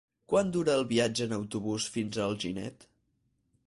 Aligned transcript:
Quant 0.31 0.47
dura 0.55 0.77
el 0.79 0.85
viatge 0.93 1.27
en 1.29 1.37
autobús 1.39 1.87
fins 1.99 2.19
a 2.23 2.29
Alginet? 2.31 2.93